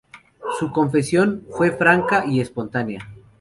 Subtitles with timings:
[0.57, 3.07] Su confesión fue franca y espontánea.